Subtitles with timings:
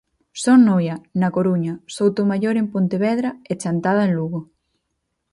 [0.43, 4.39] Son Noia, na Coruña, Soutomaior en Pontevedra, e Chantada en Lugo.